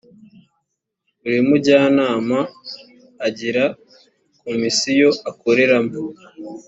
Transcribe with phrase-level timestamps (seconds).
[1.21, 2.39] buri mujyanama
[3.27, 3.63] agira
[4.43, 5.97] komisiyo akoreramo.